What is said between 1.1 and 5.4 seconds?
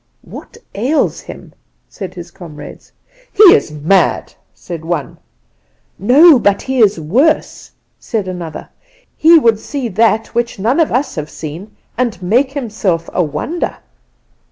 him?' said his comrades. "'He is mad,' said one.